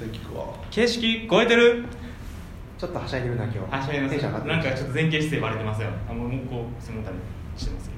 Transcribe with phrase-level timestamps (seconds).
[0.00, 0.46] 久々に聞くわ。
[0.70, 1.84] 形式超えてる？
[2.78, 3.58] ちょっとはしゃいでるな今日。
[3.58, 4.10] はしゃいます。
[4.12, 4.56] テンション上がってる。
[4.56, 5.90] なんかちょっと前傾姿勢割れてますよ。
[6.08, 7.16] あもうもうこう背もたれ。
[7.58, 7.96] してますけ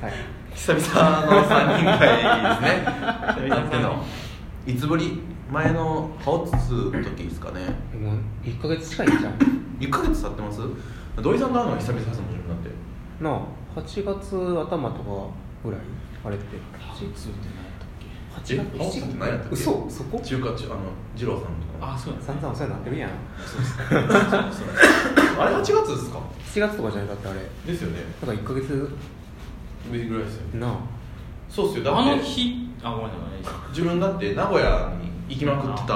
[0.00, 0.14] どはい。
[0.54, 0.80] 久々
[1.26, 2.88] の3人会ですね。
[3.36, 4.02] 久々の。
[4.66, 5.20] いつぶり？
[5.52, 7.66] 前のハオツツの時ですかね。
[8.00, 9.34] もう1ヶ月近いんじゃん
[9.78, 10.60] 1ヶ月経ってます？
[11.20, 12.70] 土井さんと会うのは久々ですもん自分だって。
[13.22, 13.42] なあ
[13.78, 14.36] 8月
[14.66, 15.28] 頭とか
[15.62, 15.80] ぐらい？
[16.24, 16.56] あれって。
[16.80, 17.63] ハウツーって何
[18.42, 20.20] 8月えハオツツって何やったっけ嘘そこ？
[20.20, 20.76] 中華中あの
[21.16, 21.48] 二郎さんと
[21.80, 21.92] か。
[21.94, 23.10] あそうなんお世話になってるやん。
[23.10, 23.12] あ
[25.48, 27.40] れ8月ですか？7月とかじゃないだってあれ。
[27.66, 28.00] ですよね。
[28.20, 28.90] だから1ヶ月。
[29.90, 30.60] ぐらいですよね。
[30.60, 30.76] なあ。
[31.48, 31.84] そうっすよ。
[31.84, 35.94] だってあの日あごめんなさい自分だって名古屋に行きまくってた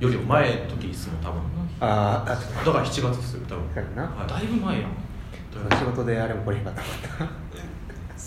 [0.00, 1.40] よりも前の時ですもん多分。
[1.80, 3.64] あーあだから7月ですよ多分。
[3.74, 4.28] はい。
[4.28, 4.90] だいぶ前やん。
[5.78, 6.82] 仕事であれもこれへんかった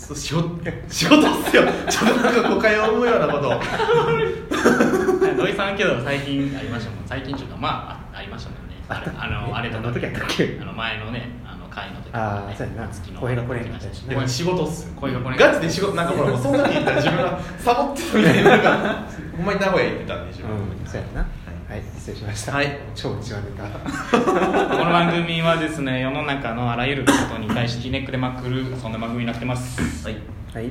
[0.06, 0.50] そう仕事
[0.88, 1.64] 仕事っすよ。
[1.88, 3.60] ちょっとなんか誤解を生むようなことを。
[5.36, 7.04] 土井さんけど最近ありましたもん。
[7.06, 8.76] 最近ちょっとまああありましたもんね。
[8.88, 10.58] あれあのあれとあの時やったっけ？
[10.60, 11.28] あの前のね
[11.76, 13.20] 会の時あーそうやな。
[13.20, 14.94] 声がこれへんかったしでも仕事っすよ。
[14.96, 18.50] 声がこれガチで仕事なんかほらもうそんなに言ったら 自分がサボってたみたいな。
[18.50, 19.04] なんか
[19.36, 21.26] ほんまに名古屋行ってたんで自分、うんそうやな。
[21.68, 21.82] はい。
[21.98, 22.52] 失礼しました。
[22.52, 22.78] はい。
[22.94, 30.06] 超内輪ネこの番組はですね世の中のあらゆることに対してひねくれまくるそんな番組になってます。
[30.06, 30.16] はい。
[30.52, 30.70] タはい。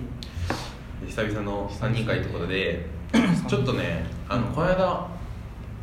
[1.06, 2.88] 久々の3人会ってことで
[3.48, 5.08] ちょっとねあのこの間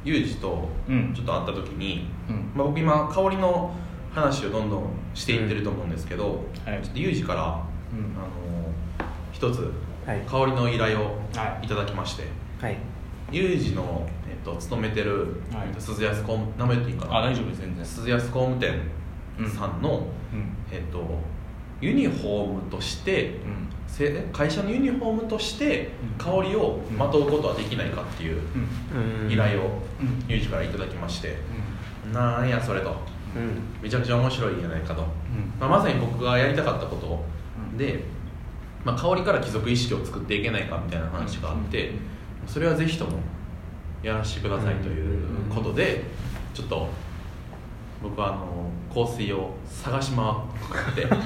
[0.05, 1.12] ユージとうん。
[1.15, 2.50] ちょっと会った時に、うん。
[2.56, 3.73] まあ、僕今香りの
[4.15, 6.83] 話をどんどんしていってると思うんですけど、はい。
[6.83, 7.49] ちょっとユージから、うん。
[8.17, 8.29] あの
[9.33, 9.73] 一つ
[10.07, 10.21] はい。
[10.27, 11.67] 香りの依頼をはい。
[11.67, 12.25] いただきまして、
[12.61, 12.77] はい。
[13.31, 15.69] ユージの、えっと、勤めてる、はい。
[15.69, 17.19] えっと鈴安工務名前言っていいかな？
[17.19, 17.85] あ大丈夫です全然。
[17.85, 18.81] 鈴安工務店
[19.49, 20.57] さんの、うん。
[20.71, 21.03] えっと、
[21.81, 23.37] ユニフォームとして、
[23.87, 26.43] せ会社のユニフォームとしてうん。
[26.43, 28.41] 香りをまとうことはできないかっていう
[28.95, 29.25] うん。
[29.27, 29.33] うん。
[29.33, 30.25] 依頼をうん。
[30.29, 31.37] ユージからいただきまして、
[32.13, 32.91] なんやそれと。
[32.91, 33.12] うん
[33.83, 35.08] めちゃくちゃ面白いんじゃないかと、うん。
[35.58, 37.25] まあ、まさに僕がやりたかったこと。
[37.76, 38.04] で、
[38.84, 41.98] まあ、香りから貴族意識を作っていけないかみたいな話があって、うん。
[42.47, 43.19] それはぜひとも
[44.03, 46.04] やらせてくださいということで、
[46.54, 46.88] ちょっと
[48.03, 51.06] 僕はあの香水を探し回って。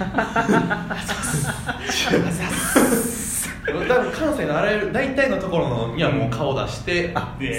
[3.67, 7.13] 多分関西のあらゆる大体のところのにはもう顔出して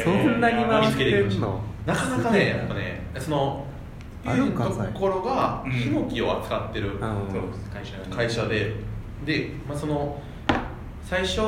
[0.04, 3.66] そんなに回見っつけていきまなかなかねやっぱねその
[4.28, 4.64] あるんと
[5.00, 8.16] ころがうんヒノキを扱ってる会社がね。
[8.16, 8.76] 会社で。
[9.26, 10.22] で、まあ、その
[11.02, 11.42] 最初、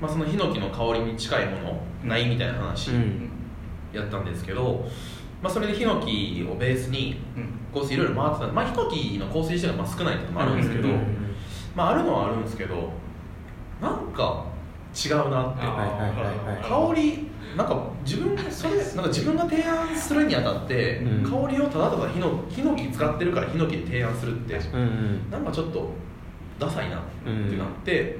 [0.00, 3.30] まあ、そのヒノキの香りに近いものないみたいな話うん。
[3.92, 4.86] やったんですけど、
[5.42, 7.80] まあ、それでヒノキをベースにうん。
[7.80, 8.52] 香水いろいろ回ってた。
[8.52, 10.88] まあヒノキの香水自体がまあ少ないっていうのもあるんですけど、
[11.74, 12.90] まあ、あるのはあるんですけど
[13.80, 14.44] なんか
[14.94, 15.60] 違うなって。
[16.62, 21.24] 香りなんか自分それなんか自分が提案するにあたって、うん。
[21.24, 25.30] 香りをただただヒノヒノキ使ってるからヒノキで提案するってうんうん。
[25.30, 25.90] なんかちょっと
[26.58, 28.18] ダサいなってなって、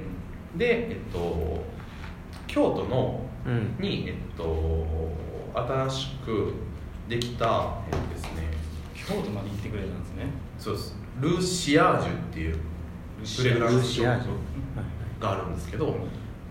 [0.57, 1.63] でえっと
[2.47, 3.77] 京都のうん。
[3.79, 5.13] にえっと
[5.55, 6.55] 新しく
[7.09, 8.51] できたえっとですね
[8.95, 10.27] 京都まで行ってくれたんですね。
[10.59, 10.97] そうです。
[11.21, 12.57] ルーシアージュっていう
[13.25, 14.31] フレグランスシアージュ。
[15.21, 15.95] があるんですけど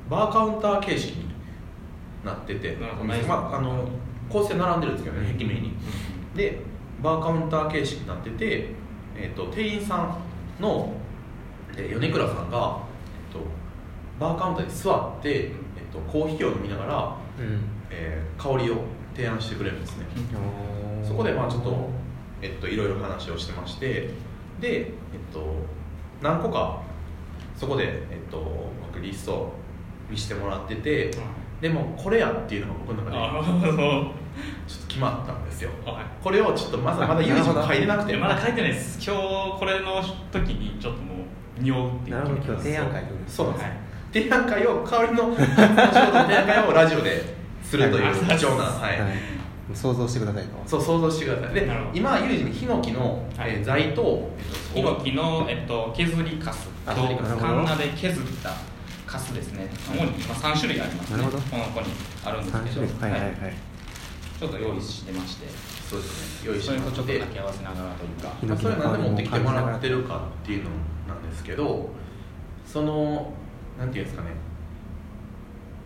[0.10, 1.30] バーカウンター形式に
[2.26, 3.88] なっててまあ、あの
[4.30, 5.74] 構成並んでるんですけどね壁面に。
[6.36, 6.60] で
[7.02, 8.70] バーカウンター形式になってて、
[9.16, 10.94] えっと店員さんの、
[11.78, 12.80] えー米倉さんが、
[13.32, 13.40] えっと
[14.20, 15.52] バーカウンターに座って、えっ
[15.94, 17.62] とコーヒーを飲みながら、うん。
[17.90, 18.78] えー香りを
[19.16, 20.06] 提案してくれるんですね、
[21.02, 21.90] うんそこでまあちょっと、
[22.42, 24.10] えっと、いろいろ話をしてまして
[24.62, 25.44] で、えっと、
[26.22, 26.82] 何個か
[27.58, 28.38] そこで、えっと、
[28.86, 29.54] 僕リストを
[30.10, 31.12] 見せてもらってて
[31.62, 35.72] でもこれやっていうのが僕の中でああちょっと決まったんですよ。
[35.86, 36.06] はい。
[36.24, 38.98] これをちょっとまだまだユージも書いてなくてまだ書いてないです。
[39.06, 41.16] 今日これの時にちょっとも
[41.60, 43.78] う匂うっていうなるほど今日提案会そうなんです、はい。
[44.14, 49.02] 提案会を香りの提案会をラジオでするという貴重な、はい。
[49.02, 49.12] はい。
[49.74, 50.50] 想像してくださいと。
[50.66, 51.54] そう想像してください。
[51.54, 53.52] で今ユージにヒノキの、はい。
[53.52, 54.30] えー材と、
[54.74, 56.94] ヒノキの、えっと、削りカスと
[57.38, 58.52] カンナで削った
[59.10, 59.68] カスですね。
[59.88, 61.18] 主に、まあ、3種類ありますね。
[61.18, 61.44] なるほど。
[61.44, 61.88] この子に
[62.24, 62.76] あるんです3けど。
[62.76, 63.02] 種類。
[63.02, 63.22] はいはい。
[63.22, 63.70] はい
[64.40, 65.48] ちょっと用意してまして。
[65.90, 66.50] そうですね。
[66.50, 68.34] 用意しそれとちょっとて掛け合わせながらというか。
[68.42, 70.70] まあそれなんで持ってきてもらってるるかっていうの
[71.10, 71.90] なんですけど
[72.66, 73.34] その
[73.78, 74.30] なんていうんですかね。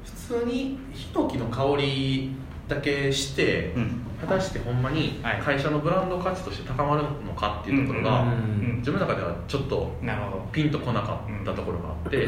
[0.06, 2.36] 普通にヒノキの香り
[2.68, 4.02] だけして、うん。
[4.22, 5.42] 果たしてほんまにはい。
[5.42, 8.32] 会社のブランド価値として高まるのかっていうところが、
[8.78, 10.48] 自分の中ではちょっとなるほど。
[10.52, 12.28] ピンとこなかったところがあって、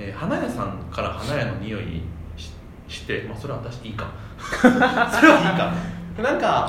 [0.00, 2.00] えー花屋さんから花屋の匂い
[2.36, 2.52] し
[2.88, 4.10] して、まあ、それは私いいか。
[4.40, 6.22] それはいいか。
[6.22, 6.66] なんか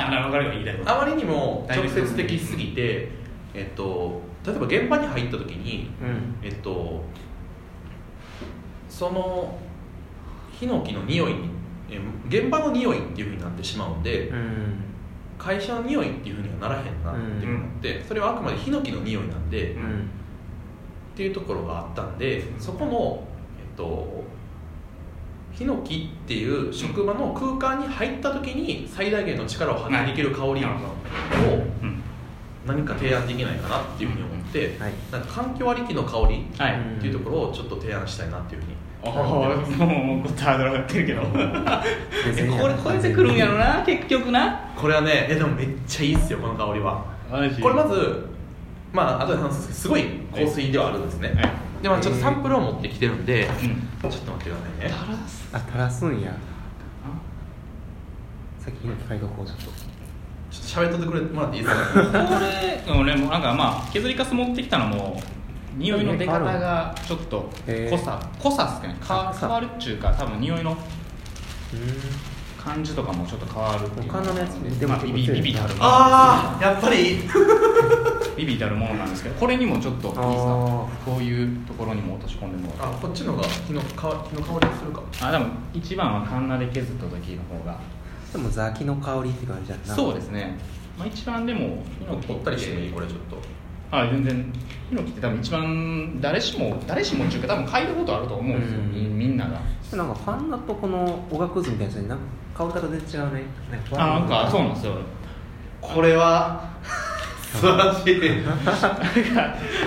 [0.85, 3.09] あまりにも直接的すぎて、
[3.53, 6.35] えっと、例えば現場に入った時に、うん。
[6.45, 7.03] えっと、
[8.89, 9.57] その
[10.51, 11.35] ヒノキの匂い
[12.27, 14.75] 現場の匂いっていうふうになってしまうんで、うん。
[15.37, 20.09] 会社の匂いっていうふうにはならへんなっていうふうになって、それはあくまでヒノキの匂いなんで、っうん
[21.21, 23.23] ていうところがあったんでそこの
[23.59, 24.23] えっと
[25.53, 30.69] ヒノキっていう職場の空間に入った時に最大限の力を発揮できる香りを
[32.65, 34.93] 何か提案できないかなっていうふうに思って、はい。
[35.11, 38.75] なんか環境ありきの香りっていうところをちょっと提案したいなっていうふうに。
[39.03, 41.21] おおもうこっちハードル上がってるけど。
[41.29, 44.59] これ超えてくるんやろな結局な。
[44.75, 47.03] これはねえでもめっちゃいいっすよこの香りは。
[47.61, 48.30] これまず
[48.93, 50.03] まあ後で話すんですけどすごい
[50.33, 51.51] 香水ではあるんですね、はい。
[51.81, 54.09] でまあちょっとサンプルを持ってきてるんで、うん。
[54.11, 54.93] ちょっと待ってくださいね。
[55.53, 56.35] あ垂らすんや。
[58.59, 59.73] さっきの機械どこうちょっとちょっ
[60.51, 61.85] と喋っとってくれもらっていいですか？
[62.85, 65.19] これ俺もなんかまあ削りカス持ってきたのも
[65.77, 68.95] 匂いの出方がちょっと濃さ濃さっすかね。
[69.01, 70.75] か変わるっちゅうか多分匂いのう
[72.61, 75.73] 感じとかもちょっと変わるっていう他のやつねでもまあ、ビビビビたる。
[75.79, 77.21] ああやっぱり
[78.45, 80.21] ビビたるものなんですけどこれにもちょっといいです
[81.19, 82.93] ういうところにも落とし込んでもらう。
[82.93, 85.03] あこっちのが火の香火の香りがするか。
[85.21, 87.79] あでも一番はカンナで削った時の方が。
[88.31, 89.93] でもザキの香りって感じやんな。
[89.93, 90.57] そうですね、
[90.97, 93.95] まあ、一番でもヒノキ取ったりしてもいいこれちょっと。
[93.95, 94.53] はい全然。
[94.89, 98.91] ヒノキって多分一番誰しも誰しもっていうか多分嗅いだことあると思うんですよ、うん。
[98.91, 99.59] みみんなが。
[99.95, 102.23] なんかファンナとこのおがくずみたいなやつになんか
[102.55, 103.43] 香り方全然違うね。
[103.93, 104.93] あなんかそうなんですよ。
[105.81, 106.70] これは
[107.51, 108.19] 素晴らしい。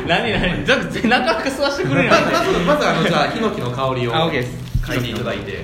[0.07, 0.65] 何何？
[0.65, 4.57] じゃあ背中吸わしてくれるまなんてずまずあのじゃあヒノキの香りをあ OK です。
[4.85, 5.53] 嗅いでいただいて。
[5.53, 5.57] い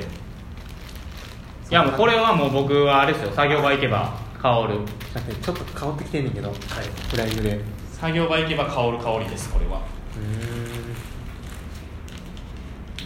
[1.70, 3.32] やもうこれはもう僕はあれですよ。
[3.32, 4.78] 作業場行けば香る。
[5.14, 6.50] だってちょっと香ってきてんねんけど。
[6.52, 7.56] フライングで。
[7.56, 9.82] う作業場行けば香る香りですこれは。
[10.16, 10.20] ー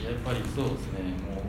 [0.01, 0.05] ん。
[0.05, 1.43] やっぱりそうですねも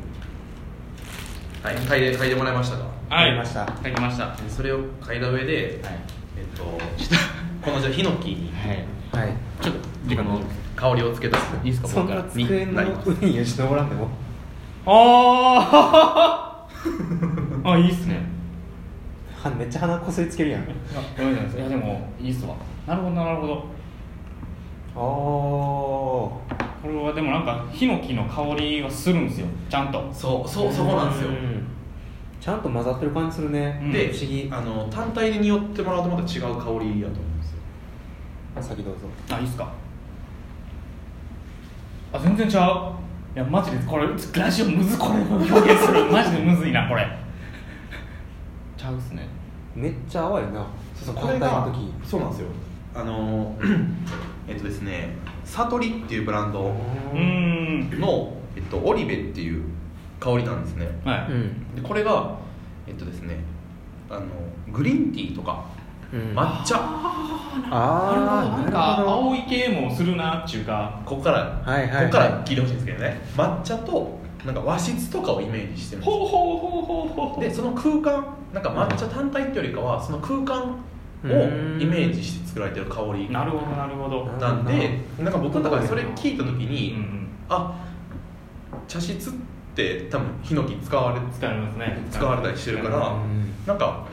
[1.64, 1.76] はい。
[1.76, 2.84] 嗅いで嗅いでもらいましたか？
[2.84, 3.66] う嗅ぎました。
[3.66, 4.36] 嗅ぎました。
[4.50, 5.82] それを嗅いだ上で、い
[6.38, 6.64] えっと
[7.62, 8.86] このじゃあヒノキにはい。
[9.12, 10.42] はいちょっとこの
[10.76, 11.82] 香りをつけたいいです。
[11.82, 14.10] かそんな机の上によし登らんでも。
[14.86, 17.66] あー。
[17.72, 18.20] あいいっすね。
[19.36, 20.62] はめっちゃ鼻こすりつけるやん。
[20.62, 20.66] あ
[21.18, 22.56] ごめんなさいいやでもいいっすわ。
[22.86, 23.66] なるほどなるほど。
[24.96, 26.42] あこ
[26.86, 29.48] れはでもなんかヒノキの香りがするんですよ。
[29.70, 30.10] ちゃんと。
[30.14, 31.30] そうそうそこなんですよ
[32.46, 33.92] ちゃんと混ざってる感じするね、うん。
[33.92, 34.48] で不思議。
[34.52, 37.10] あの単体で匂ってもらうとまた違う香りやと思うんで
[37.44, 38.62] すよ。
[38.62, 39.00] 先どうぞ。
[39.32, 39.74] あいいっすか？
[42.14, 42.94] あ全然ちゃう。
[43.36, 47.08] いやマジでこれラジオむずこれ表現するマジでむずいなこれ。
[48.78, 49.28] ちゃうっすね。
[49.74, 50.68] めっちゃ淡いな。
[50.96, 51.94] そうこれが単体の時。
[52.08, 52.48] そうなんですよ。
[52.94, 53.58] あの
[54.48, 56.62] えっとですねサトリっていうブランド
[57.12, 59.64] の、えっと、オリベっていう
[60.20, 60.88] 香りなんですね。
[61.04, 61.76] はい、うん。
[61.76, 62.38] でこれが
[62.88, 63.40] えっとですね
[64.10, 64.26] あの
[64.72, 65.66] グリーンティーとか
[66.14, 66.38] うん。
[66.38, 66.78] 抹茶。
[66.78, 71.02] ああなんか青い系もするなっていうか。
[71.06, 71.96] ここから、はいはい。
[71.96, 73.22] はいここから聞いてほしいんですけどね。
[73.36, 77.42] 抹茶となんか和室とかをイメージしてるんですよほうほうほうほうほう。
[77.42, 80.76] でその空間なんか抹茶単体っていうよりかはその空間
[81.24, 81.28] を
[81.80, 83.32] イメージして作られてる香り。
[83.32, 84.26] なるほどなるほど。
[84.40, 87.82] なんでなんか僕の中でそれ聞いた時に、んあ
[88.88, 89.34] 茶室っ
[89.76, 91.98] て多分ヒノキ使われ使いますね。
[92.12, 93.52] 使われたりしてるからうん。
[93.68, 94.06] なんか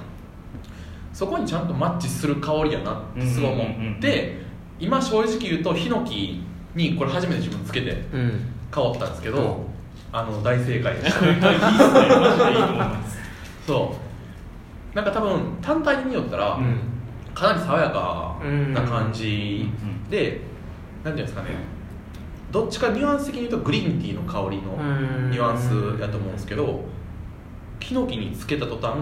[1.13, 3.77] そこにちゃんとマッチする香りやなってすごい思うんうん。
[3.77, 4.43] うんうんって
[4.81, 6.43] 今正直言うとヒノキ
[6.75, 8.41] にこれ初めて自分つけてうん。
[8.71, 9.65] 香ったんですけうんど
[10.13, 11.27] あの大正解でした。
[11.27, 11.59] いいっすね。
[11.59, 13.19] マジでいいと思います
[13.67, 13.97] そ
[14.93, 14.97] う。
[14.97, 16.77] なんか多分単体で匂ったら、うん。
[17.35, 18.37] かなり爽やか
[18.75, 20.41] な感じうんで、
[21.03, 21.49] なんていうんですかね
[22.53, 25.31] どっちかニュアンス的に言うとグリーンティーの香りのうん。
[25.31, 26.85] ニュアンスやと思うんですけど
[27.81, 28.95] ヒノキにつけた途端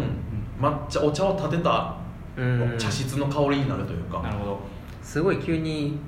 [0.58, 1.96] 抹茶お茶を立てた
[2.36, 2.76] うん。
[2.78, 4.60] 茶室の香りになるというか、なるほど。
[5.02, 5.98] すごい急に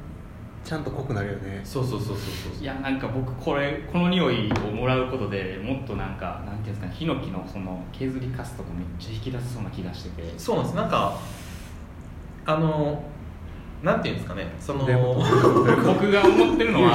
[0.65, 1.61] ちゃんと濃くなるよね。
[1.65, 2.17] そうそうそうそう
[2.55, 10.33] そういやなんか僕これこの匂いをもらうことでもっとなんかなんていうんですかねヒノキのその削りかすとかめっちゃ引き出せそうな気がしてて。
[10.39, 10.77] そうなんです。
[10.77, 11.19] なんか
[12.47, 13.03] あの
[13.83, 16.91] なんていうんですかねその 僕が思ってるのは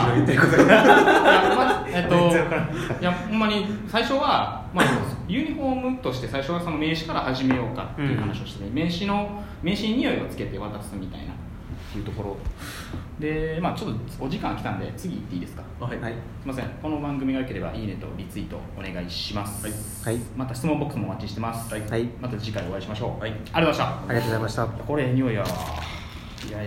[2.99, 4.85] いやほんまに最初は、まあ、
[5.27, 11.33] ユニフォームとして最初はその名刺から始めようかっていう話をして、ね名刺の名刺に匂いをつけて渡すみたいな
[11.97, 12.37] いうところ
[13.19, 15.63] でまあちょっとお時間来たんで次行っていいですか？
[15.79, 15.99] はい。
[15.99, 16.11] はい。
[16.13, 16.15] す
[16.45, 16.69] みません。
[16.81, 20.15] この番組が良ければいいねとリツイートお願いします、はい。
[20.15, 20.23] はい。
[20.35, 22.09] また質問ボックスもお待ちしてます、はい。
[22.21, 23.31] また次回お会いしましょう、はい。
[23.31, 23.83] ありがとうございました。
[23.85, 24.65] ありがとうございました。
[24.67, 25.47] これ匂いやわ。
[26.47, 26.65] いやいや